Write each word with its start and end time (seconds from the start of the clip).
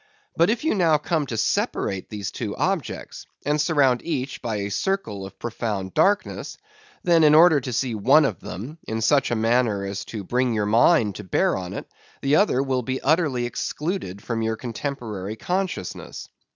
But 0.35 0.49
if 0.49 0.63
you 0.63 0.73
now 0.73 0.97
come 0.97 1.27
to 1.27 1.37
separate 1.37 2.09
these 2.09 2.31
two 2.31 2.55
objects, 2.57 3.27
and 3.45 3.61
surround 3.61 4.01
each 4.03 4.41
by 4.41 4.55
a 4.55 4.71
circle 4.71 5.27
of 5.27 5.37
profound 5.37 5.93
darkness; 5.93 6.57
then, 7.03 7.23
in 7.23 7.35
order 7.35 7.61
to 7.61 7.71
see 7.71 7.93
one 7.93 8.25
of 8.25 8.39
them, 8.39 8.79
in 8.87 9.01
such 9.01 9.29
a 9.29 9.35
manner 9.35 9.85
as 9.85 10.03
to 10.05 10.23
bring 10.23 10.55
your 10.55 10.65
mind 10.65 11.13
to 11.17 11.23
bear 11.23 11.55
on 11.55 11.73
it, 11.73 11.85
the 12.23 12.35
other 12.37 12.63
will 12.63 12.81
be 12.81 12.99
utterly 13.01 13.45
excluded 13.45 14.23
from 14.23 14.41
your 14.41 14.55
contemporary 14.57 15.35
consciousness. 15.35 16.27